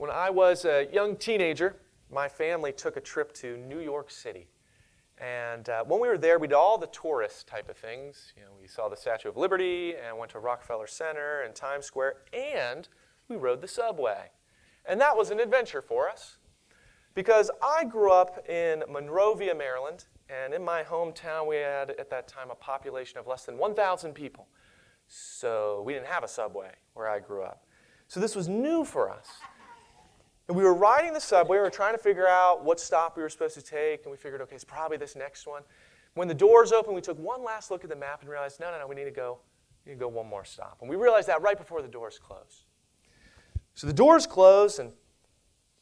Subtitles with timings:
[0.00, 1.76] When I was a young teenager,
[2.10, 4.48] my family took a trip to New York City.
[5.18, 8.32] And uh, when we were there, we did all the tourist type of things.
[8.34, 11.84] You know, we saw the Statue of Liberty and went to Rockefeller Center and Times
[11.84, 12.88] Square, and
[13.28, 14.30] we rode the subway.
[14.86, 16.38] And that was an adventure for us
[17.14, 22.26] because I grew up in Monrovia, Maryland, and in my hometown, we had at that
[22.26, 24.48] time a population of less than 1,000 people.
[25.08, 27.66] So we didn't have a subway where I grew up.
[28.08, 29.28] So this was new for us.
[30.50, 33.22] And we were riding the subway, we were trying to figure out what stop we
[33.22, 35.62] were supposed to take, and we figured, okay, it's probably this next one.
[36.14, 38.72] When the doors opened, we took one last look at the map and realized, no,
[38.72, 39.38] no, no, we need to go,
[39.86, 40.78] we need to go one more stop.
[40.80, 42.64] And we realized that right before the doors closed.
[43.74, 44.90] So the doors closed, and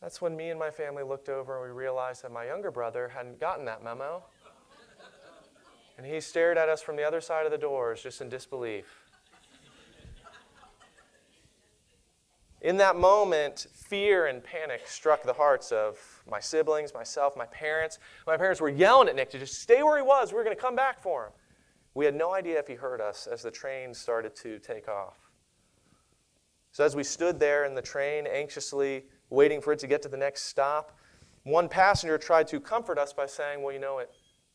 [0.03, 3.09] that's when me and my family looked over and we realized that my younger brother
[3.09, 4.23] hadn't gotten that memo.
[5.97, 9.08] And he stared at us from the other side of the doors just in disbelief.
[12.69, 15.97] In that moment, fear and panic struck the hearts of
[16.31, 17.99] my siblings, myself, my parents.
[18.27, 20.33] My parents were yelling at Nick to just stay where he was.
[20.33, 21.33] We were going to come back for him.
[21.95, 25.17] We had no idea if he heard us as the train started to take off.
[26.73, 30.11] So, as we stood there in the train, anxiously waiting for it to get to
[30.11, 30.99] the next stop,
[31.45, 34.11] one passenger tried to comfort us by saying, Well, you know, it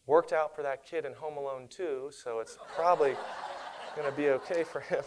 [0.06, 3.16] worked out for that kid in Home Alone too, so it's probably
[3.96, 5.04] going to be okay for him.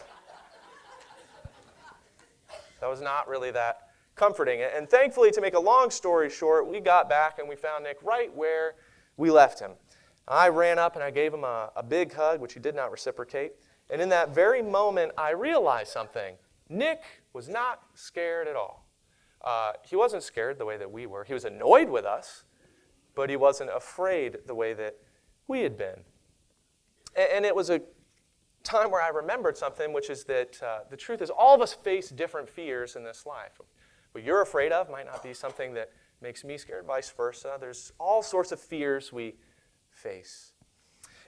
[2.81, 4.63] That was not really that comforting.
[4.63, 7.99] And thankfully, to make a long story short, we got back and we found Nick
[8.03, 8.75] right where
[9.17, 9.73] we left him.
[10.29, 12.91] I ran up and I gave him a, a big hug, which he did not
[12.91, 13.53] reciprocate.
[13.91, 16.35] And in that very moment, I realized something.
[16.69, 18.89] Nick was not scared at all.
[19.45, 21.23] Uh, he wasn't scared the way that we were.
[21.23, 22.45] He was annoyed with us,
[23.15, 24.97] but he wasn't afraid the way that
[25.47, 26.01] we had been.
[27.15, 27.81] And, and it was a
[28.67, 31.73] time where I remembered something, which is that uh, the truth is all of us
[31.73, 33.61] face different fears in this life.
[34.13, 37.57] What you're afraid of might not be something that makes me scared, vice versa.
[37.61, 39.35] There's all sorts of fears we
[39.91, 40.53] face.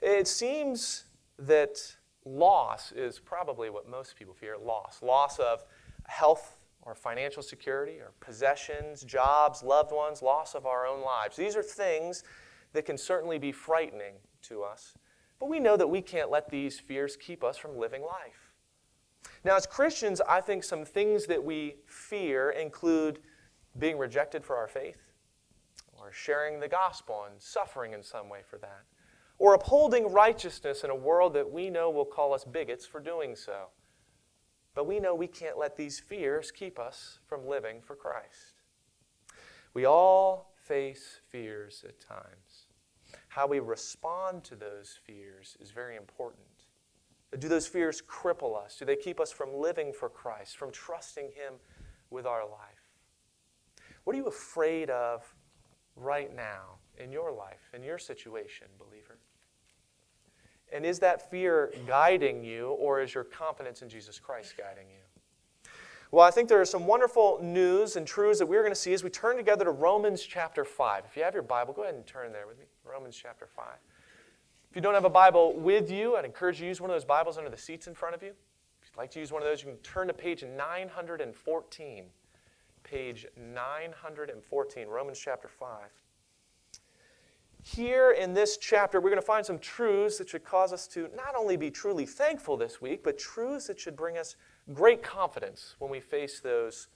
[0.01, 1.05] It seems
[1.37, 1.77] that
[2.25, 5.01] loss is probably what most people fear loss.
[5.01, 5.63] Loss of
[6.07, 11.35] health or financial security or possessions, jobs, loved ones, loss of our own lives.
[11.35, 12.23] These are things
[12.73, 14.93] that can certainly be frightening to us.
[15.39, 18.53] But we know that we can't let these fears keep us from living life.
[19.43, 23.19] Now, as Christians, I think some things that we fear include
[23.77, 25.13] being rejected for our faith,
[25.97, 28.83] or sharing the gospel and suffering in some way for that,
[29.37, 33.35] or upholding righteousness in a world that we know will call us bigots for doing
[33.35, 33.67] so.
[34.75, 38.61] But we know we can't let these fears keep us from living for Christ.
[39.73, 42.67] We all face fears at times.
[43.29, 46.45] How we respond to those fears is very important.
[47.37, 48.77] Do those fears cripple us?
[48.77, 51.55] Do they keep us from living for Christ, from trusting Him
[52.09, 52.89] with our life?
[54.03, 55.23] What are you afraid of
[55.95, 59.19] right now in your life, in your situation, believer?
[60.71, 65.01] And is that fear guiding you, or is your confidence in Jesus Christ guiding you?
[66.11, 68.93] Well, I think there are some wonderful news and truths that we're going to see
[68.93, 71.03] as we turn together to Romans chapter 5.
[71.07, 72.65] If you have your Bible, go ahead and turn there with me.
[72.83, 73.65] Romans chapter 5.
[74.71, 76.95] If you don't have a Bible with you, I'd encourage you to use one of
[76.95, 78.29] those Bibles under the seats in front of you.
[78.29, 82.05] If you'd like to use one of those, you can turn to page 914.
[82.83, 85.77] Page 914, Romans chapter 5.
[87.61, 91.09] Here in this chapter, we're going to find some truths that should cause us to
[91.15, 94.35] not only be truly thankful this week, but truths that should bring us
[94.73, 96.87] great confidence when we face those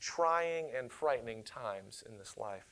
[0.00, 2.64] trying and frightening times in this life.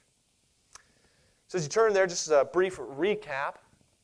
[1.47, 3.55] So, as you turn there, just a brief recap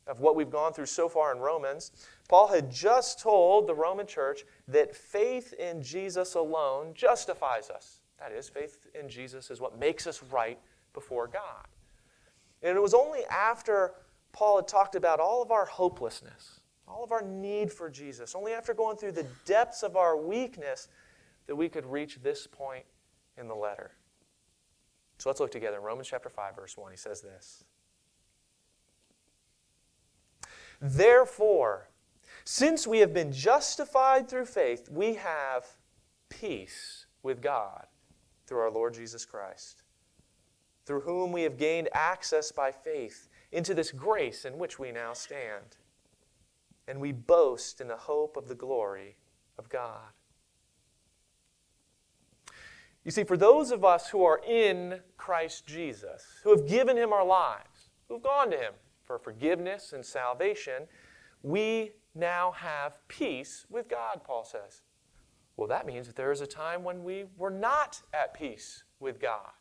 [0.07, 1.93] of what we've gone through so far in Romans.
[2.29, 8.01] Paul had just told the Roman church that faith in Jesus alone justifies us.
[8.19, 10.59] That is, faith in Jesus is what makes us right
[10.93, 11.67] before God.
[12.63, 13.93] And it was only after
[14.33, 18.53] Paul had talked about all of our hopelessness, all of our need for Jesus, only
[18.53, 20.89] after going through the depths of our weakness,
[21.47, 22.85] that we could reach this point
[23.39, 23.93] in the letter.
[25.19, 26.91] So let's look together in Romans chapter 5, verse 1.
[26.91, 27.65] He says this
[30.81, 31.89] Therefore,
[32.45, 35.65] since we have been justified through faith, we have
[36.29, 37.87] peace with God
[38.47, 39.83] through our Lord Jesus Christ,
[40.85, 45.15] through whom we have gained access by faith into this grace in which we now
[45.15, 45.79] stand.
[46.87, 49.17] And we boast in the hope of the glory
[49.59, 50.13] of God.
[53.05, 57.13] You see, for those of us who are in Christ Jesus, who have given Him
[57.13, 58.73] our lives, who've gone to Him
[59.03, 60.85] for forgiveness and salvation,
[61.43, 64.83] we now have peace with God, Paul says.
[65.57, 69.21] Well, that means that there is a time when we were not at peace with
[69.21, 69.53] God.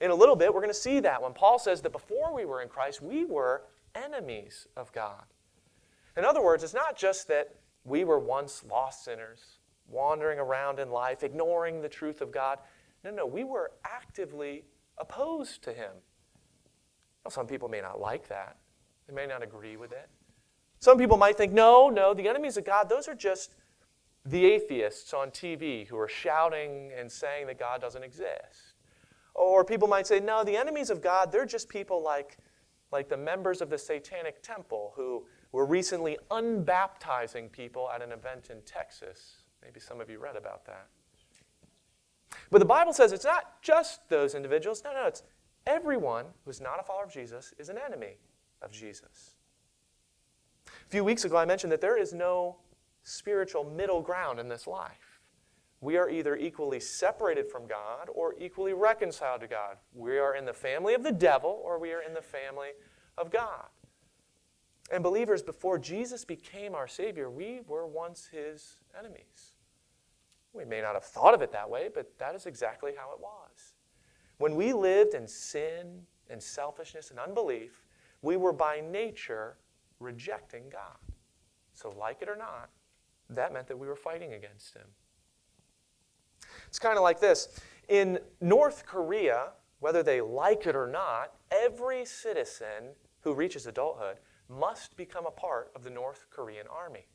[0.00, 2.44] In a little bit, we're going to see that when Paul says that before we
[2.44, 3.64] were in Christ, we were
[3.94, 5.24] enemies of God.
[6.16, 7.54] In other words, it's not just that
[7.84, 9.58] we were once lost sinners,
[9.88, 12.58] wandering around in life, ignoring the truth of God.
[13.04, 14.64] No, no, we were actively
[14.98, 15.92] opposed to Him.
[17.24, 18.56] Now, some people may not like that,
[19.06, 20.08] they may not agree with it.
[20.78, 23.54] Some people might think, no, no, the enemies of God, those are just
[24.24, 28.74] the atheists on TV who are shouting and saying that God doesn't exist.
[29.34, 32.38] Or people might say, no, the enemies of God, they're just people like,
[32.92, 38.50] like the members of the Satanic Temple who were recently unbaptizing people at an event
[38.50, 39.42] in Texas.
[39.62, 40.86] Maybe some of you read about that.
[42.50, 44.82] But the Bible says it's not just those individuals.
[44.84, 45.22] No, no, it's
[45.66, 48.16] everyone who's not a follower of Jesus is an enemy
[48.62, 49.34] of Jesus.
[50.66, 52.56] A few weeks ago, I mentioned that there is no
[53.02, 55.20] spiritual middle ground in this life.
[55.80, 59.76] We are either equally separated from God or equally reconciled to God.
[59.94, 62.70] We are in the family of the devil or we are in the family
[63.16, 63.66] of God.
[64.90, 69.54] And believers, before Jesus became our Savior, we were once his enemies.
[70.52, 73.20] We may not have thought of it that way, but that is exactly how it
[73.20, 73.74] was.
[74.38, 77.84] When we lived in sin and selfishness and unbelief,
[78.22, 79.56] we were by nature
[80.00, 80.96] rejecting God.
[81.74, 82.70] So, like it or not,
[83.28, 84.86] that meant that we were fighting against him.
[86.66, 92.04] It's kind of like this in North Korea, whether they like it or not, every
[92.04, 94.16] citizen who reaches adulthood
[94.48, 97.06] must become a part of the North Korean army.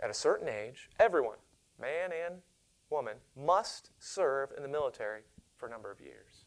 [0.00, 1.38] At a certain age, everyone,
[1.80, 2.36] man and
[2.90, 5.22] woman, must serve in the military
[5.56, 6.44] for a number of years.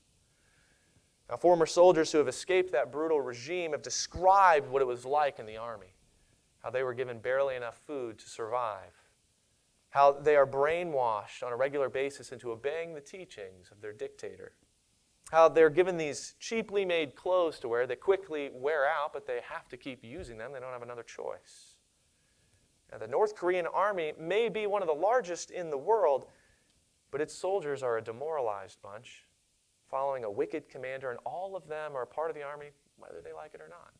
[1.29, 5.39] Now, former soldiers who have escaped that brutal regime have described what it was like
[5.39, 5.95] in the army
[6.65, 8.91] how they were given barely enough food to survive,
[9.91, 14.53] how they are brainwashed on a regular basis into obeying the teachings of their dictator,
[15.31, 19.39] how they're given these cheaply made clothes to wear that quickly wear out, but they
[19.49, 20.51] have to keep using them.
[20.53, 21.77] They don't have another choice.
[22.91, 26.27] Now, the North Korean army may be one of the largest in the world,
[27.11, 29.25] but its soldiers are a demoralized bunch,
[29.89, 33.33] following a wicked commander, and all of them are part of the army, whether they
[33.33, 33.93] like it or not.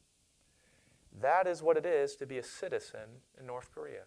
[1.21, 4.03] That is what it is to be a citizen in North Korea.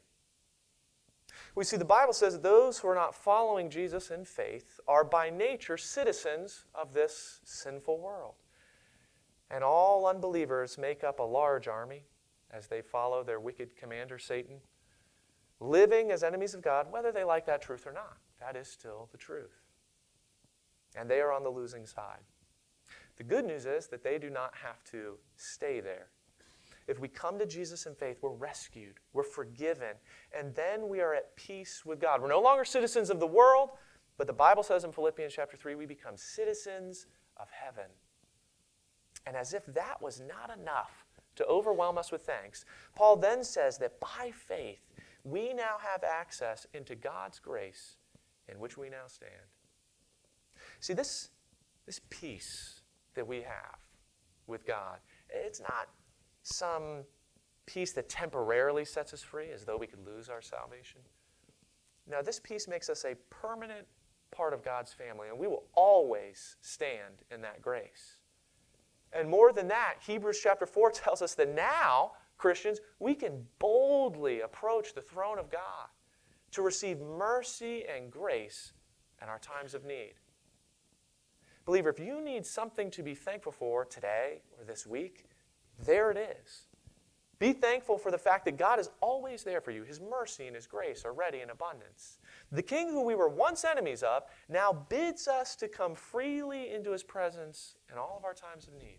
[1.59, 5.03] We see the Bible says that those who are not following Jesus in faith are
[5.03, 8.35] by nature citizens of this sinful world.
[9.51, 12.05] And all unbelievers make up a large army
[12.53, 14.59] as they follow their wicked commander, Satan,
[15.59, 18.19] living as enemies of God, whether they like that truth or not.
[18.39, 19.65] That is still the truth.
[20.95, 22.23] And they are on the losing side.
[23.17, 26.07] The good news is that they do not have to stay there.
[26.89, 29.95] If we come to Jesus in faith, we're rescued, we're forgiven,
[30.37, 32.23] and then we are at peace with God.
[32.23, 33.71] We're no longer citizens of the world,
[34.17, 37.07] but the Bible says in Philippians chapter 3, we become citizens
[37.37, 37.91] of heaven.
[39.27, 41.05] And as if that was not enough
[41.37, 42.65] to overwhelm us with thanks,
[42.97, 44.81] Paul then says that by faith,
[45.25, 47.97] we now have access into God's grace
[48.49, 49.33] in which we now stand.
[50.81, 51.29] See, this,
[51.85, 52.81] this peace
[53.15, 53.79] that we have
[54.47, 54.99] with God,
[55.29, 55.89] it's not
[56.49, 57.05] some
[57.67, 61.01] peace that temporarily sets us free as though we could lose our salvation.
[62.11, 63.87] Now, this peace makes us a permanent
[64.31, 68.19] part of God's family, and we will always stand in that grace.
[69.13, 74.41] And more than that, Hebrews chapter 4 tells us that now, Christians, we can boldly
[74.41, 75.89] approach the throne of God
[76.53, 78.73] to receive mercy and grace
[79.23, 80.15] in our times of need.
[81.67, 85.27] Believer, if you need something to be thankful for today or this week,
[85.85, 86.65] there it is.
[87.39, 89.85] Be thankful for the fact that God is always there for you.
[89.85, 92.19] His mercy and His grace are ready in abundance.
[92.51, 96.91] The King who we were once enemies of now bids us to come freely into
[96.91, 98.99] His presence in all of our times of need.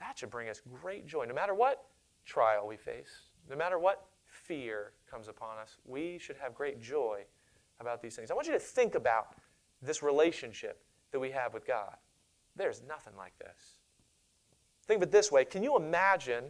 [0.00, 1.26] That should bring us great joy.
[1.26, 1.84] No matter what
[2.24, 7.24] trial we face, no matter what fear comes upon us, we should have great joy
[7.78, 8.30] about these things.
[8.30, 9.36] I want you to think about
[9.82, 11.96] this relationship that we have with God.
[12.56, 13.75] There's nothing like this.
[14.86, 16.44] Think of it this way Can you imagine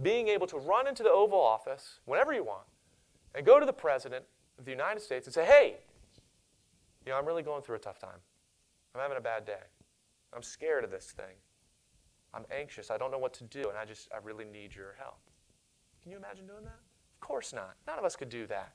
[0.00, 2.66] being able to run into the Oval Office whenever you want
[3.34, 4.24] and go to the President
[4.58, 5.76] of the United States and say, hey,
[7.04, 8.20] you know, I'm really going through a tough time.
[8.94, 9.64] I'm having a bad day.
[10.34, 11.36] I'm scared of this thing.
[12.34, 12.90] I'm anxious.
[12.90, 15.20] I don't know what to do, and I just, I really need your help.
[16.02, 16.78] Can you imagine doing that?
[17.14, 17.74] Of course not.
[17.86, 18.72] None of us could do that.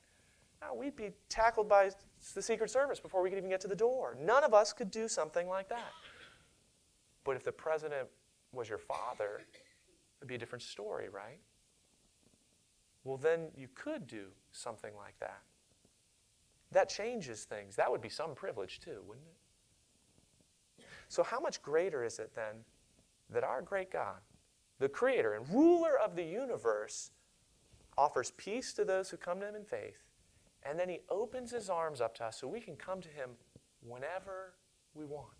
[0.62, 1.90] No, we'd be tackled by
[2.34, 4.16] the Secret Service before we could even get to the door.
[4.20, 5.92] None of us could do something like that.
[7.24, 8.08] But if the president
[8.52, 9.42] was your father,
[10.20, 11.40] it'd be a different story, right?
[13.04, 15.42] Well, then you could do something like that.
[16.72, 17.76] that changes things.
[17.76, 20.84] That would be some privilege too, wouldn't it?
[21.08, 22.64] So, how much greater is it then
[23.30, 24.20] that our great God,
[24.78, 27.10] the creator and ruler of the universe,
[27.96, 30.04] offers peace to those who come to him in faith,
[30.62, 33.30] and then he opens his arms up to us so we can come to him
[33.80, 34.54] whenever
[34.94, 35.32] we want.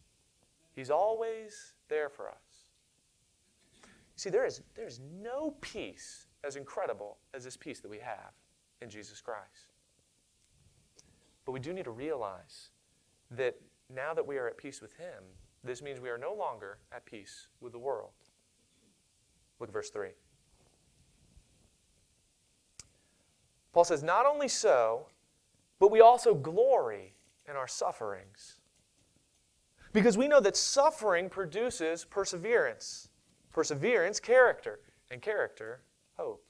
[0.74, 2.47] He's always there for us.
[4.18, 8.32] See, there is there's no peace as incredible as this peace that we have
[8.82, 9.72] in Jesus Christ.
[11.46, 12.70] But we do need to realize
[13.30, 13.54] that
[13.94, 15.22] now that we are at peace with Him,
[15.62, 18.10] this means we are no longer at peace with the world.
[19.60, 20.08] Look at verse 3.
[23.72, 25.06] Paul says, Not only so,
[25.78, 27.14] but we also glory
[27.48, 28.56] in our sufferings.
[29.92, 33.07] Because we know that suffering produces perseverance,
[33.58, 34.78] perseverance, character,
[35.10, 35.80] and character,
[36.16, 36.44] hope.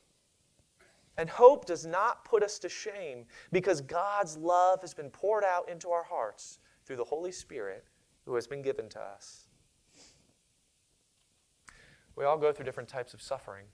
[1.16, 5.70] And hope does not put us to shame because God's love has been poured out
[5.70, 7.86] into our hearts through the Holy Spirit
[8.26, 9.48] who has been given to us.
[12.14, 13.64] We all go through different types of suffering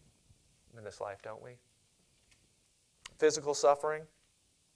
[0.78, 1.56] in this life, don't we?
[3.18, 4.04] Physical suffering,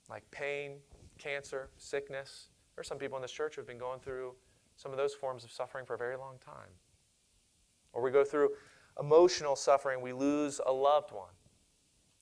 [0.09, 0.79] like pain,
[1.17, 2.49] cancer, sickness.
[2.75, 4.33] There are some people in this church who have been going through
[4.75, 6.71] some of those forms of suffering for a very long time.
[7.93, 8.51] Or we go through
[8.99, 11.33] emotional suffering, we lose a loved one.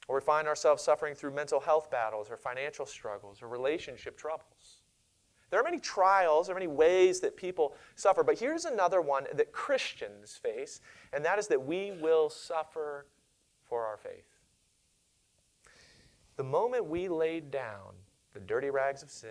[0.07, 4.81] Or we find ourselves suffering through mental health battles or financial struggles or relationship troubles.
[5.49, 9.25] There are many trials, there are many ways that people suffer, but here's another one
[9.33, 10.81] that Christians face,
[11.13, 13.05] and that is that we will suffer
[13.63, 14.27] for our faith.
[16.35, 17.95] The moment we laid down
[18.33, 19.29] the dirty rags of sin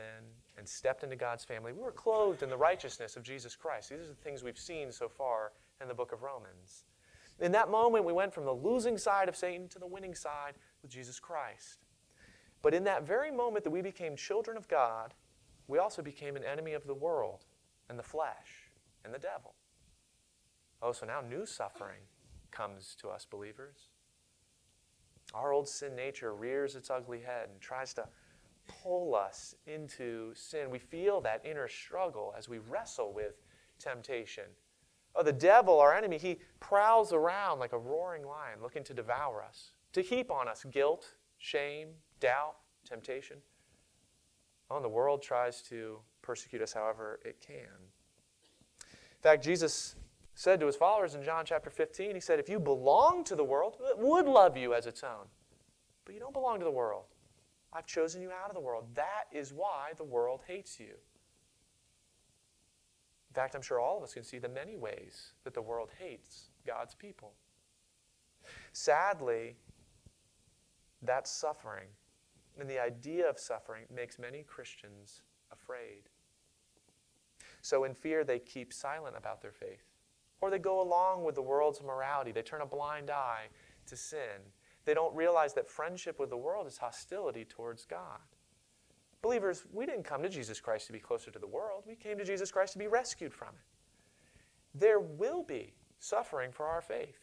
[0.58, 3.90] and stepped into God's family, we were clothed in the righteousness of Jesus Christ.
[3.90, 6.84] These are the things we've seen so far in the book of Romans.
[7.40, 10.54] In that moment, we went from the losing side of Satan to the winning side
[10.82, 11.84] with Jesus Christ.
[12.62, 15.14] But in that very moment that we became children of God,
[15.68, 17.44] we also became an enemy of the world
[17.88, 18.70] and the flesh
[19.04, 19.54] and the devil.
[20.82, 22.00] Oh, so now new suffering
[22.50, 23.88] comes to us believers.
[25.34, 28.08] Our old sin nature rears its ugly head and tries to
[28.82, 30.70] pull us into sin.
[30.70, 33.42] We feel that inner struggle as we wrestle with
[33.78, 34.44] temptation.
[35.16, 39.42] Oh, the devil, our enemy, he prowls around like a roaring lion looking to devour
[39.42, 41.88] us, to heap on us guilt, shame,
[42.20, 43.38] doubt, temptation.
[44.70, 47.56] Oh, and the world tries to persecute us however it can.
[48.82, 49.96] In fact, Jesus
[50.34, 53.44] said to his followers in John chapter 15, He said, If you belong to the
[53.44, 55.26] world, it would love you as its own.
[56.04, 57.04] But you don't belong to the world.
[57.72, 58.84] I've chosen you out of the world.
[58.94, 60.94] That is why the world hates you.
[63.36, 65.90] In fact, I'm sure all of us can see the many ways that the world
[65.98, 67.34] hates God's people.
[68.72, 69.56] Sadly,
[71.02, 71.88] that suffering
[72.58, 75.20] and the idea of suffering makes many Christians
[75.52, 76.08] afraid.
[77.60, 79.84] So, in fear, they keep silent about their faith.
[80.40, 82.32] Or they go along with the world's morality.
[82.32, 83.48] They turn a blind eye
[83.84, 84.48] to sin.
[84.86, 88.20] They don't realize that friendship with the world is hostility towards God.
[89.26, 91.82] Believers, we didn't come to Jesus Christ to be closer to the world.
[91.84, 94.78] We came to Jesus Christ to be rescued from it.
[94.78, 97.18] There will be suffering for our faith.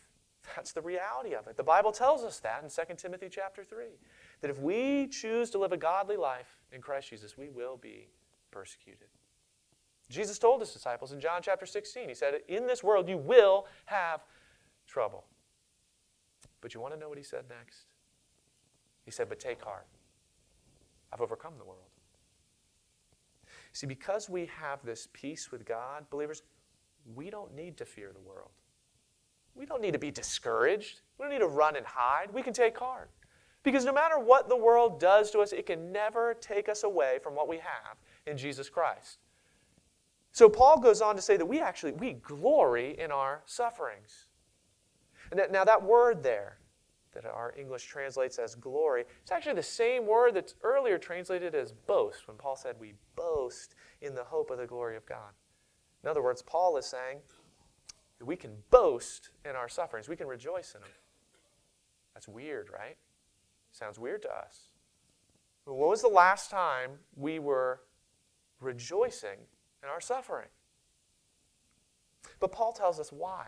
[0.54, 1.56] That's the reality of it.
[1.56, 3.86] The Bible tells us that in 2 Timothy chapter 3
[4.42, 8.10] that if we choose to live a godly life in Christ Jesus, we will be
[8.52, 9.08] persecuted.
[10.10, 13.66] Jesus told his disciples in John chapter 16, he said, In this world you will
[13.86, 14.26] have
[14.88, 15.24] trouble.
[16.60, 17.86] But you want to know what he said next?
[19.06, 19.88] He said, But take heart.
[21.14, 21.93] I've overcome the world.
[23.74, 26.44] See, because we have this peace with God, believers,
[27.16, 28.52] we don't need to fear the world.
[29.56, 31.02] We don't need to be discouraged.
[31.18, 32.32] We don't need to run and hide.
[32.32, 33.10] We can take heart.
[33.64, 37.20] Because no matter what the world does to us, it can never take us away
[37.22, 39.20] from what we have in Jesus Christ.
[40.32, 44.28] So Paul goes on to say that we actually we glory in our sufferings.
[45.32, 46.58] And now that word there
[47.14, 51.72] that our English translates as glory, it's actually the same word that's earlier translated as
[51.72, 55.32] boast when Paul said we boast in the hope of the glory of God.
[56.04, 57.20] In other words, Paul is saying
[58.20, 60.10] that we can boast in our sufferings.
[60.10, 60.90] We can rejoice in them.
[62.14, 62.98] That's weird, right?
[63.72, 64.70] Sounds weird to us.
[65.66, 67.82] But when was the last time we were
[68.60, 69.40] rejoicing
[69.82, 70.50] in our suffering?
[72.40, 73.46] But Paul tells us why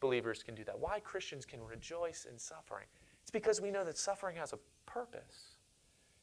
[0.00, 2.86] believers can do that, why Christians can rejoice in suffering.
[3.24, 5.56] It's because we know that suffering has a purpose.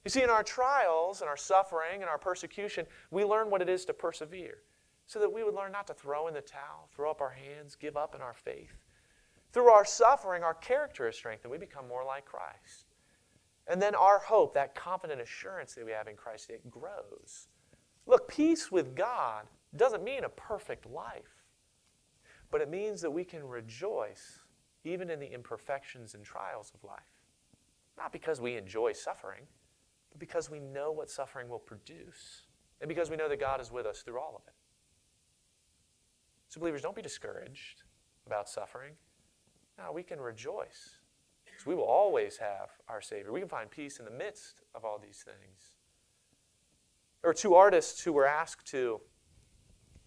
[0.05, 3.69] You see, in our trials and our suffering and our persecution, we learn what it
[3.69, 4.59] is to persevere
[5.07, 7.75] so that we would learn not to throw in the towel, throw up our hands,
[7.75, 8.85] give up in our faith.
[9.51, 11.51] Through our suffering, our character is strengthened.
[11.51, 12.85] We become more like Christ.
[13.67, 17.47] And then our hope, that confident assurance that we have in Christ, it grows.
[18.05, 21.43] Look, peace with God doesn't mean a perfect life,
[22.51, 24.39] but it means that we can rejoice
[24.83, 26.99] even in the imperfections and trials of life.
[27.97, 29.43] Not because we enjoy suffering,
[30.09, 32.47] but because we know what suffering will produce,
[32.79, 34.53] and because we know that God is with us through all of it.
[36.49, 37.83] So, believers, don't be discouraged
[38.25, 38.93] about suffering.
[39.77, 40.97] No, we can rejoice.
[41.45, 43.31] Because we will always have our Savior.
[43.31, 45.77] We can find peace in the midst of all these things.
[47.21, 48.99] There were two artists who were asked to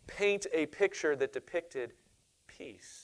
[0.06, 1.92] paint a picture that depicted
[2.46, 3.03] peace.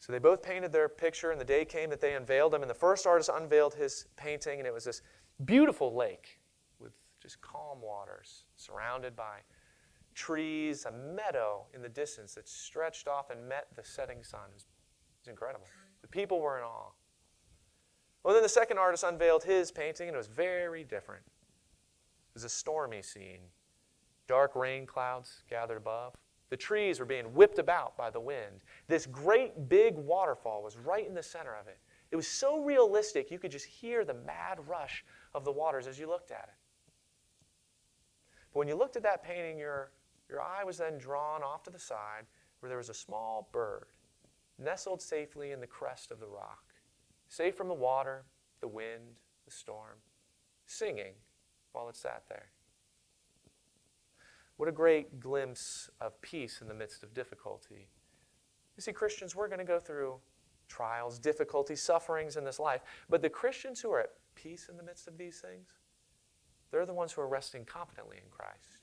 [0.00, 2.62] So they both painted their picture, and the day came that they unveiled them.
[2.62, 5.02] And the first artist unveiled his painting, and it was this
[5.44, 6.40] beautiful lake
[6.78, 6.92] with
[7.22, 9.40] just calm waters, surrounded by
[10.14, 14.40] trees, a meadow in the distance that stretched off and met the setting sun.
[14.50, 15.66] It was, it was incredible.
[16.00, 16.92] The people were in awe.
[18.24, 21.24] Well, then the second artist unveiled his painting, and it was very different.
[21.26, 23.40] It was a stormy scene.
[24.26, 26.14] Dark rain clouds gathered above.
[26.50, 28.60] The trees were being whipped about by the wind.
[28.88, 31.78] This great big waterfall was right in the center of it.
[32.10, 35.98] It was so realistic, you could just hear the mad rush of the waters as
[35.98, 36.54] you looked at it.
[38.52, 39.92] But when you looked at that painting, your,
[40.28, 42.26] your eye was then drawn off to the side
[42.58, 43.86] where there was a small bird
[44.58, 46.74] nestled safely in the crest of the rock,
[47.28, 48.24] safe from the water,
[48.60, 49.98] the wind, the storm,
[50.66, 51.14] singing
[51.72, 52.50] while it sat there.
[54.60, 57.88] What a great glimpse of peace in the midst of difficulty.
[58.76, 60.16] You see, Christians, we're going to go through
[60.68, 62.82] trials, difficulties, sufferings in this life.
[63.08, 65.70] But the Christians who are at peace in the midst of these things,
[66.70, 68.82] they're the ones who are resting confidently in Christ.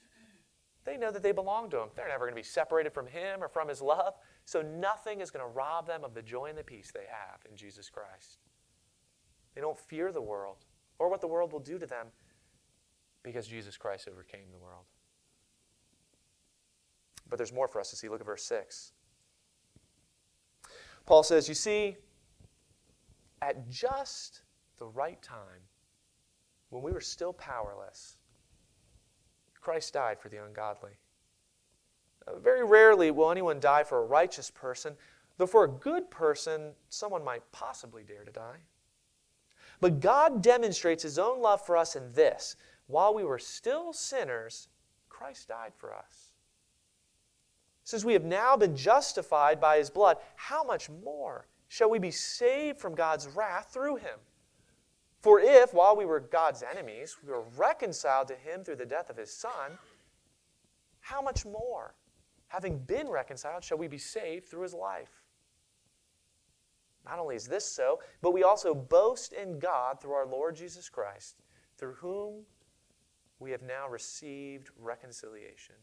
[0.84, 1.90] They know that they belong to Him.
[1.96, 4.16] They're never going to be separated from Him or from His love.
[4.46, 7.42] So nothing is going to rob them of the joy and the peace they have
[7.48, 8.40] in Jesus Christ.
[9.54, 10.66] They don't fear the world
[10.98, 12.08] or what the world will do to them
[13.22, 14.86] because Jesus Christ overcame the world.
[17.30, 18.10] But there's more for us to see.
[18.10, 18.94] Look at verse 6.
[21.06, 21.98] Paul says, You see,
[23.42, 24.42] at just
[24.78, 25.62] the right time,
[26.70, 28.18] when we were still powerless,
[29.62, 30.92] Christ died for the ungodly.
[32.28, 34.96] Uh, very rarely will anyone die for a righteous person,
[35.38, 38.58] though for a good person, someone might possibly dare to die.
[39.80, 42.56] But God demonstrates his own love for us in this
[42.88, 44.70] while we were still sinners,
[45.10, 46.27] Christ died for us.
[47.88, 52.12] Since we have now been justified by his blood, how much more shall we be
[52.12, 54.20] saved from God's wrath through him?
[55.22, 59.10] For if, while we were God's enemies, we were reconciled to him through the death
[59.10, 59.78] of his Son,
[61.00, 61.96] how much more,
[62.48, 65.24] having been reconciled, shall we be saved through his life?
[67.06, 70.90] Not only is this so, but we also boast in God through our Lord Jesus
[70.90, 71.38] Christ,
[71.78, 72.44] through whom
[73.40, 75.76] we have now received reconciliation.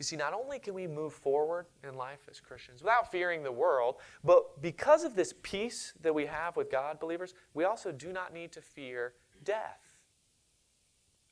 [0.00, 3.52] You see, not only can we move forward in life as Christians without fearing the
[3.52, 8.10] world, but because of this peace that we have with God, believers, we also do
[8.10, 9.12] not need to fear
[9.44, 9.82] death.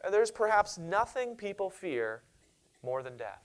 [0.05, 2.25] And there's perhaps nothing people fear
[2.83, 3.43] more than death.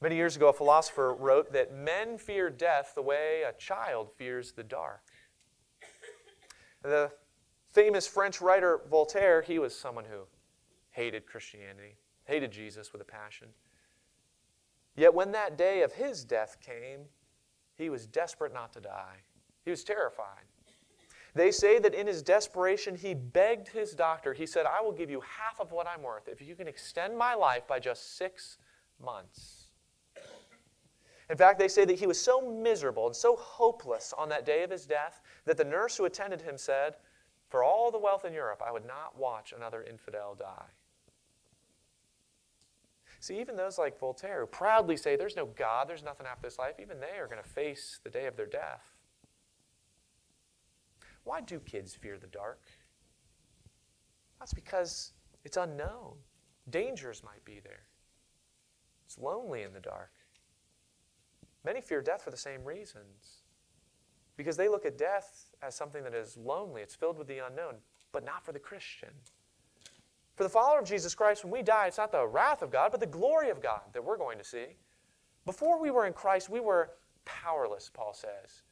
[0.00, 4.52] Many years ago, a philosopher wrote that men fear death the way a child fears
[4.52, 5.02] the dark.
[6.82, 7.12] The
[7.68, 10.20] famous French writer Voltaire, he was someone who
[10.92, 13.48] hated Christianity, hated Jesus with a passion.
[14.96, 17.00] Yet when that day of his death came,
[17.76, 19.16] he was desperate not to die.
[19.64, 20.44] He was terrified.
[21.34, 25.10] They say that in his desperation, he begged his doctor, he said, I will give
[25.10, 28.56] you half of what I'm worth if you can extend my life by just six
[29.04, 29.66] months.
[31.28, 34.62] In fact, they say that he was so miserable and so hopeless on that day
[34.62, 36.96] of his death that the nurse who attended him said,
[37.48, 40.70] For all the wealth in Europe, I would not watch another infidel die.
[43.20, 46.58] See, even those like Voltaire who proudly say there's no God, there's nothing after this
[46.58, 48.84] life, even they are going to face the day of their death.
[51.24, 52.60] Why do kids fear the dark?
[54.38, 55.12] That's because
[55.44, 56.14] it's unknown.
[56.70, 57.86] Dangers might be there.
[59.06, 60.12] It's lonely in the dark.
[61.64, 63.42] Many fear death for the same reasons.
[64.36, 67.76] Because they look at death as something that is lonely, it's filled with the unknown,
[68.12, 69.10] but not for the Christian.
[70.36, 72.90] For the follower of Jesus Christ, when we die, it's not the wrath of God,
[72.90, 74.76] but the glory of God that we're going to see.
[75.46, 76.90] Before we were in Christ, we were
[77.24, 78.62] powerless, Paul says.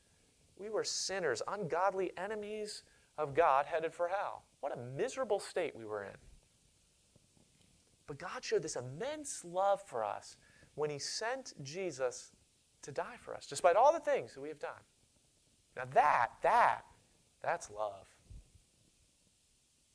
[0.58, 2.82] We were sinners, ungodly enemies
[3.16, 4.44] of God, headed for hell.
[4.60, 6.16] What a miserable state we were in.
[8.06, 10.36] But God showed this immense love for us
[10.74, 12.32] when He sent Jesus
[12.82, 14.70] to die for us, despite all the things that we have done.
[15.76, 16.82] Now that, that,
[17.42, 18.13] that's love.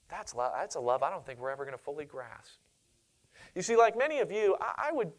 [0.10, 0.54] That's love.
[0.56, 2.60] That's a love I don't think we're ever going to fully grasp.
[3.56, 5.12] You see, like many of you, I, I would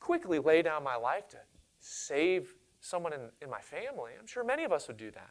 [0.00, 1.38] quickly lay down my life to
[1.78, 4.12] save someone in, in my family.
[4.18, 5.30] I'm sure many of us would do that.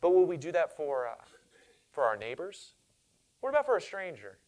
[0.00, 1.14] But will we do that for, uh,
[1.90, 2.74] for our neighbors?
[3.40, 4.38] What about for a stranger?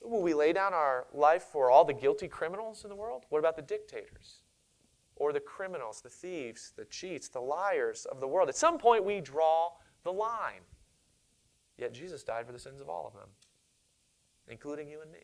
[0.00, 3.24] Will we lay down our life for all the guilty criminals in the world?
[3.28, 4.42] What about the dictators?
[5.16, 8.48] Or the criminals, the thieves, the cheats, the liars of the world?
[8.48, 9.70] At some point, we draw
[10.02, 10.62] the line.
[11.78, 13.28] Yet Jesus died for the sins of all of them,
[14.48, 15.20] including you and me.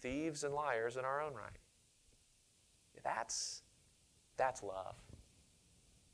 [0.00, 1.58] Thieves and liars in our own right.
[3.02, 3.62] That's,
[4.36, 4.96] that's love.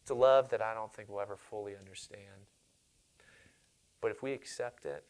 [0.03, 2.47] It's a love that I don't think we'll ever fully understand.
[4.01, 5.05] But if we accept it,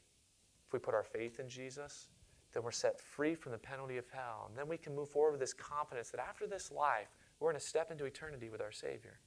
[0.66, 2.08] if we put our faith in Jesus,
[2.52, 4.46] then we're set free from the penalty of hell.
[4.48, 7.08] And then we can move forward with this confidence that after this life,
[7.40, 9.18] we're going to step into eternity with our Savior.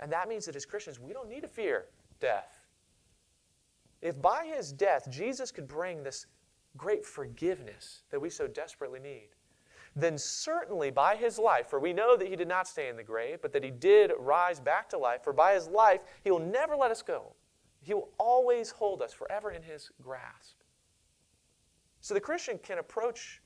[0.00, 1.86] And that means that as Christians, we don't need to fear
[2.20, 2.63] death.
[4.04, 6.26] If by his death Jesus could bring this
[6.76, 9.30] great forgiveness that we so desperately need,
[9.96, 13.02] then certainly by his life, for we know that he did not stay in the
[13.02, 16.38] grave, but that he did rise back to life, for by his life he will
[16.38, 17.32] never let us go.
[17.80, 20.56] He will always hold us forever in his grasp.
[22.00, 23.40] So the Christian can approach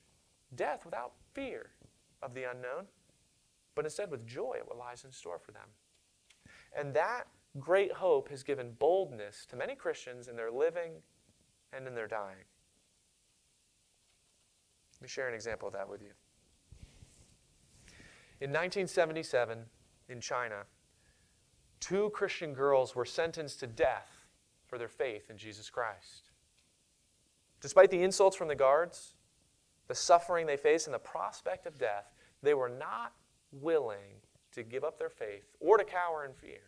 [0.55, 1.69] death without fear
[2.21, 2.85] of the unknown,
[3.75, 5.67] but instead with joy at what lies in store for them.
[6.77, 10.91] And that great hope has given boldness to many Christians in their living
[11.73, 12.45] and in their dying.
[14.95, 16.11] Let me share an example of that with you.
[18.41, 19.65] In 1977,
[20.09, 20.63] in China,
[21.79, 24.27] two Christian girls were sentenced to death
[24.67, 26.29] for their faith in Jesus Christ.
[27.61, 29.15] Despite the insults from the guards,
[29.87, 33.13] the suffering they faced, and the prospect of death, they were not
[33.51, 36.61] willing to give up their faith or to cower in fear.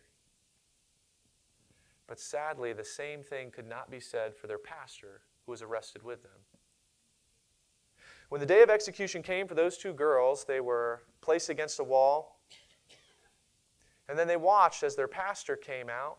[2.06, 6.02] But sadly, the same thing could not be said for their pastor who was arrested
[6.02, 6.40] with them.
[8.28, 11.84] When the day of execution came for those two girls, they were placed against a
[11.84, 12.40] wall.
[14.08, 16.18] And then they watched as their pastor came out,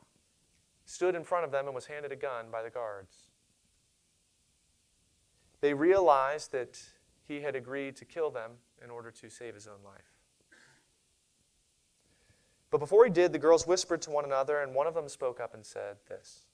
[0.85, 3.29] stood in front of them, and was handed a gun by the guards.
[5.61, 6.81] They realized that
[7.27, 8.51] he had agreed to kill them
[8.83, 10.12] in order to save his own life.
[12.73, 15.39] But before he did, the girls whispered to one another, and one of them spoke
[15.39, 16.47] up and said this.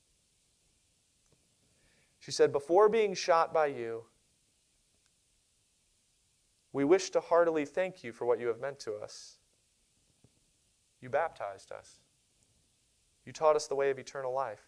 [2.20, 4.04] She said, Before being shot by you,
[6.74, 9.38] we wish to heartily thank you for what you have meant to us.
[11.00, 12.02] You baptized us.
[13.26, 14.68] You taught us the way of eternal life.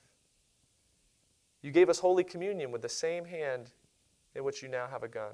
[1.61, 3.71] You gave us Holy Communion with the same hand
[4.35, 5.33] in which you now have a gun.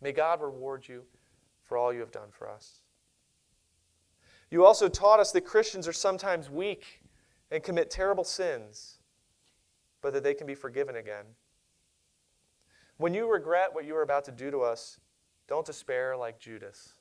[0.00, 1.02] May God reward you
[1.62, 2.80] for all you have done for us.
[4.52, 7.00] You also taught us that Christians are sometimes weak
[7.50, 8.98] and commit terrible sins,
[10.02, 11.24] but that they can be forgiven again.
[12.98, 15.00] When you regret what you are about to do to us,
[15.48, 16.92] don't despair like Judas,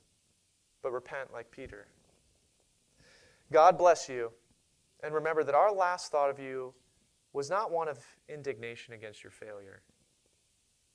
[0.82, 1.88] but repent like Peter.
[3.52, 4.32] God bless you,
[5.04, 6.74] and remember that our last thought of you
[7.34, 9.82] was not one of indignation against your failure.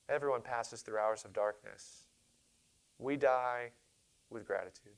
[0.09, 2.05] Everyone passes through hours of darkness.
[2.97, 3.73] We die
[4.31, 4.93] with gratitude.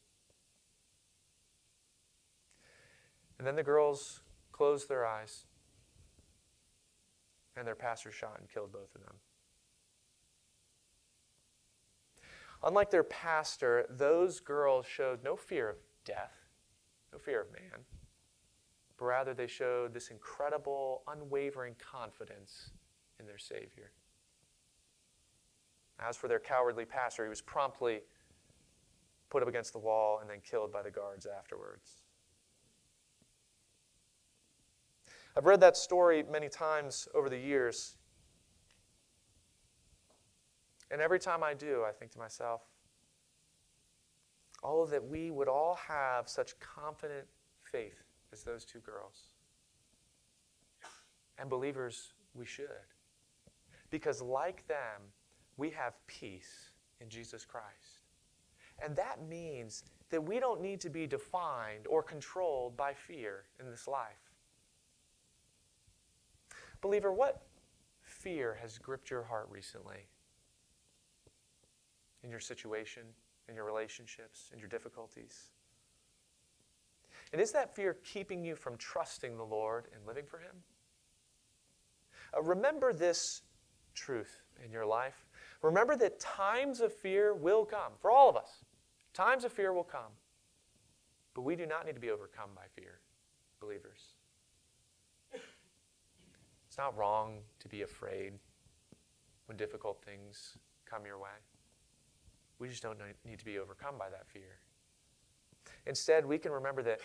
[3.40, 4.22] And then the girls
[4.52, 5.46] closed their eyes,
[7.56, 9.16] and their pastor shot and killed both of them.
[12.62, 16.36] Unlike their pastor, those girls showed no fear of death,
[17.14, 17.86] no fear of man,
[18.98, 22.72] but rather they showed this incredible, unwavering confidence
[23.18, 23.92] in their Savior.
[26.00, 28.02] As for their cowardly pastor, he was promptly
[29.30, 32.02] put up against the wall and then killed by the guards afterwards.
[35.38, 37.98] I've read that story many times over the years,
[40.92, 42.62] and every time I do, I think to myself,
[44.64, 47.28] oh, that we would all have such confident
[47.62, 49.30] faith as those two girls.
[51.38, 52.68] And believers, we should.
[53.92, 55.02] Because, like them,
[55.58, 58.02] we have peace in Jesus Christ.
[58.84, 63.70] And that means that we don't need to be defined or controlled by fear in
[63.70, 64.29] this life.
[66.82, 67.42] Believer, what
[68.02, 70.08] fear has gripped your heart recently?
[72.24, 73.04] in your situation,
[73.48, 75.50] in your relationships, in your difficulties?
[77.32, 80.56] And is that fear keeping you from trusting the Lord and living for Him?
[82.36, 83.44] Uh, remember this
[83.94, 85.26] truth in your life.
[85.62, 88.64] Remember that times of fear will come for all of us.
[89.14, 90.12] Times of fear will come.
[91.34, 93.00] But we do not need to be overcome by fear,
[93.60, 94.09] believers.
[96.80, 98.32] It's not wrong to be afraid
[99.48, 100.56] when difficult things
[100.90, 101.28] come your way.
[102.58, 104.60] We just don't need to be overcome by that fear.
[105.86, 107.02] Instead, we can remember that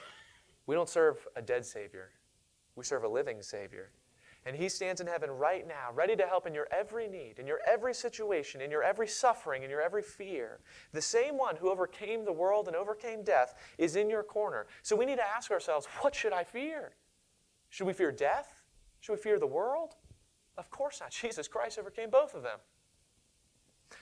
[0.69, 2.11] we don't serve a dead Savior,
[2.77, 3.91] we serve a living Savior.
[4.47, 7.47] And He stands in heaven right now, ready to help in your every need, in
[7.49, 10.61] your every situation, in your every suffering, in your every fear.
[10.93, 14.69] The same one who overcame the world and overcame death is in your corner.
[14.85, 16.93] So we need to ask ourselves what should I fear?
[17.71, 18.64] Should we fear death?
[19.05, 19.97] Should we fear the world?
[20.57, 21.11] Of course not.
[21.23, 22.59] Jesus Christ overcame both of them.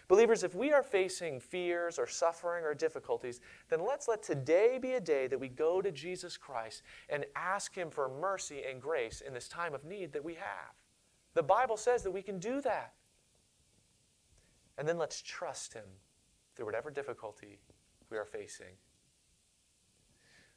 [0.06, 4.92] Believers, if we are facing fears or suffering or difficulties, then let's let today be
[4.92, 9.22] a day that we go to Jesus Christ and ask Him for mercy and grace
[9.22, 10.72] in this time of need that we have.
[11.34, 12.92] The Bible says that we can do that.
[14.78, 15.86] And then let's trust Him
[16.54, 17.58] through whatever difficulty
[18.08, 18.76] we are facing.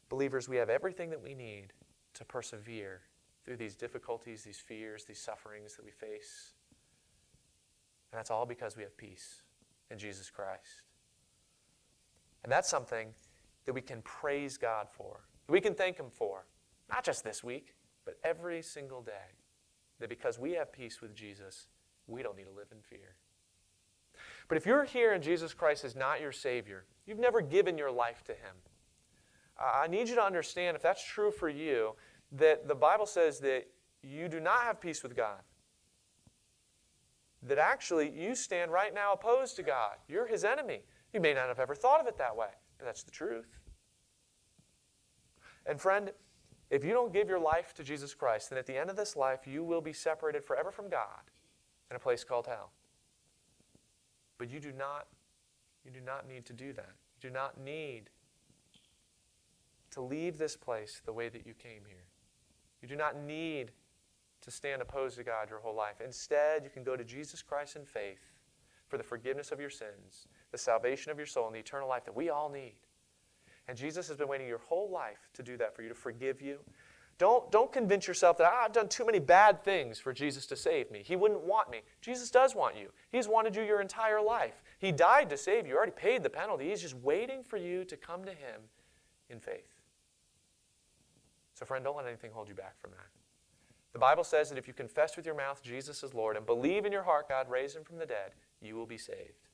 [0.08, 1.74] Believers, we have everything that we need
[2.14, 3.02] to persevere
[3.46, 6.54] through these difficulties, these fears, these sufferings that we face.
[8.12, 9.44] And that's all because we have peace
[9.92, 10.82] in Jesus Christ.
[12.44, 13.10] And that's something
[13.66, 16.46] that we can praise God for, we can thank Him for,
[16.90, 19.34] not just this week, but every single day.
[20.00, 21.68] That because we have peace with Jesus,
[22.08, 23.16] we don't need to live in fear.
[24.48, 27.92] But if you're here and Jesus Christ is not your Savior, you've never given your
[27.92, 28.56] life to Him,
[29.60, 31.96] I need you to understand, if that's true for you,
[32.32, 33.68] that the Bible says that
[34.02, 35.42] you do not have peace with God
[37.48, 39.96] that actually you stand right now opposed to God.
[40.08, 40.82] You're his enemy.
[41.14, 43.60] You may not have ever thought of it that way, but that's the truth.
[45.66, 46.12] And friend,
[46.70, 49.16] if you don't give your life to Jesus Christ, then at the end of this
[49.16, 51.22] life, you will be separated forever from God
[51.90, 52.72] in a place called hell.
[54.38, 55.08] But you do not,
[55.86, 56.94] you do not need to do that.
[57.22, 58.10] You do not need
[59.92, 62.05] to leave this place the way that you came here.
[62.86, 63.72] You do not need
[64.42, 66.02] to stand opposed to God your whole life.
[66.06, 68.20] Instead, you can go to Jesus Christ in faith
[68.88, 72.06] for the forgiveness of your sins, the salvation of your soul, and the eternal life
[72.06, 72.76] that we all need.
[73.68, 76.44] And Jesus has been waiting your whole life to do that for you, to forgive
[76.44, 76.60] you.
[77.18, 80.56] Don't, don't convince yourself that ah, I've done too many bad things for Jesus to
[80.56, 81.02] save me.
[81.04, 81.82] He wouldn't want me.
[82.02, 82.90] Jesus does want you.
[83.12, 84.62] He's wanted you your entire life.
[84.78, 85.72] He died to save you.
[85.72, 86.70] You already paid the penalty.
[86.70, 88.62] He's just waiting for you to come to Him
[89.32, 89.75] in faith.
[91.56, 93.08] So, friend, don't let anything hold you back from that.
[93.94, 96.86] The Bible says that if you confess with your mouth Jesus is Lord and believe
[96.86, 99.48] in your heart God raised him from the dead, you will be saved.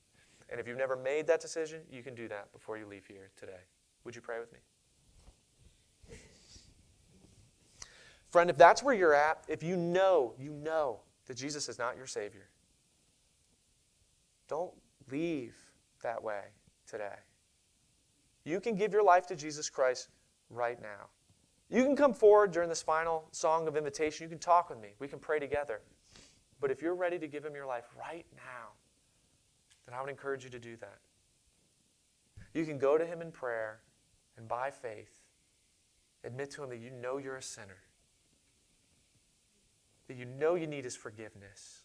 [0.50, 3.30] And if you've never made that decision, you can do that before you leave here
[3.40, 3.62] today.
[4.04, 6.18] Would you pray with me?
[8.32, 11.96] Friend, if that's where you're at, if you know, you know that Jesus is not
[11.96, 12.50] your Savior,
[14.48, 14.74] don't
[15.12, 15.56] leave
[16.02, 16.42] that way
[16.88, 17.16] today.
[18.44, 20.10] You can give your life to Jesus Christ
[20.50, 21.10] right now.
[21.72, 24.26] You can come forward during this final song of invitation.
[24.26, 24.90] You can talk with me.
[25.00, 25.80] We can pray together.
[26.60, 28.74] But if you're ready to give Him your life right now,
[29.86, 31.00] then I would encourage you to do that.
[32.54, 33.80] You can go to Him in prayer
[34.38, 35.22] and by faith
[36.26, 37.78] admit to Him that you know you're a sinner,
[40.10, 41.84] that you know you need His forgiveness,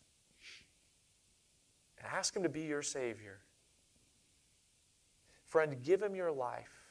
[1.97, 3.39] and ask Him to be your Savior.
[5.45, 6.86] Friend, give Him your life.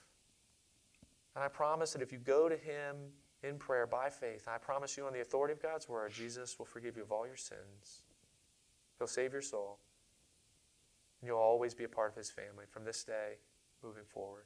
[1.35, 2.95] And I promise that if you go to Him
[3.43, 6.65] in prayer by faith, I promise you on the authority of God's Word, Jesus will
[6.65, 8.01] forgive you of all your sins.
[8.97, 9.79] He'll save your soul.
[11.21, 13.33] And you'll always be a part of His family from this day
[13.83, 14.45] moving forward.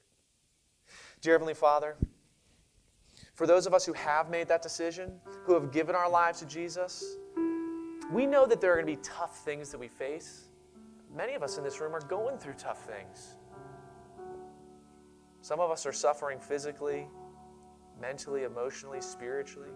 [1.21, 1.95] Dear Heavenly Father,
[3.36, 5.12] for those of us who have made that decision,
[5.45, 7.17] who have given our lives to Jesus,
[8.12, 10.49] we know that there are going to be tough things that we face.
[11.15, 13.36] Many of us in this room are going through tough things.
[15.41, 17.08] Some of us are suffering physically,
[17.99, 19.71] mentally, emotionally, spiritually.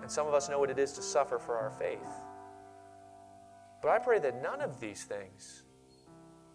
[0.00, 1.98] And some of us know what it is to suffer for our faith.
[3.82, 5.64] But I pray that none of these things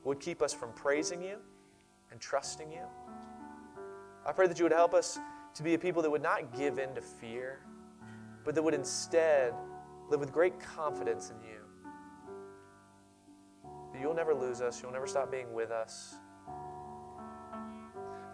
[0.03, 1.37] would keep us from praising you
[2.11, 2.85] and trusting you.
[4.25, 5.19] I pray that you would help us
[5.55, 7.59] to be a people that would not give in to fear,
[8.43, 9.53] but that would instead
[10.09, 11.64] live with great confidence in you
[14.01, 16.15] you'll never lose us, you'll never stop being with us.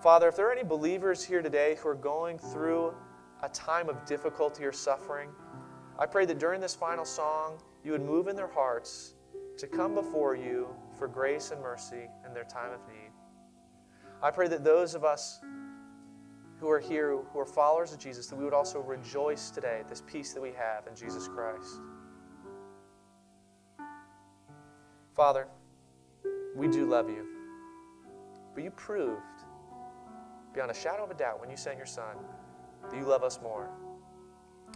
[0.01, 2.93] Father, if there are any believers here today who are going through
[3.43, 5.29] a time of difficulty or suffering,
[5.99, 9.13] I pray that during this final song, you would move in their hearts
[9.57, 13.11] to come before you for grace and mercy in their time of need.
[14.23, 15.39] I pray that those of us
[16.59, 19.87] who are here, who are followers of Jesus, that we would also rejoice today at
[19.87, 21.79] this peace that we have in Jesus Christ.
[25.13, 25.47] Father,
[26.55, 27.27] we do love you.
[28.53, 29.21] But you proved,
[30.53, 32.15] beyond a shadow of a doubt, when you sent your Son,
[32.89, 33.69] that you love us more.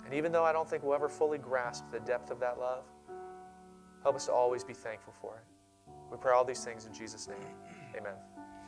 [0.05, 2.83] And even though I don't think we'll ever fully grasp the depth of that love,
[4.03, 5.91] help us to always be thankful for it.
[6.11, 7.37] We pray all these things in Jesus' name.
[7.97, 8.13] Amen.